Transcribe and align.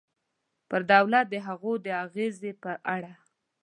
پر 0.69 0.81
دولت 0.93 1.25
د 1.29 1.35
هغوی 1.47 1.75
د 1.85 1.87
اغېزې 2.03 2.51
په 2.63 2.71
اړه. 2.95 3.11